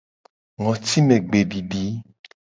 Ngotimegbedidi. 0.59 1.83